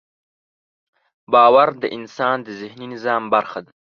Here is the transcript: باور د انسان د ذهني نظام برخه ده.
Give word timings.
باور 1.31 1.67
د 1.81 1.83
انسان 1.97 2.37
د 2.43 2.47
ذهني 2.61 2.87
نظام 2.93 3.21
برخه 3.33 3.59
ده. 3.65 3.71